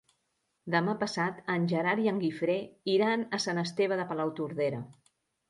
[0.75, 2.57] Demà passat en Gerard i en Guifré
[2.95, 4.83] iran a Sant Esteve de Palautordera.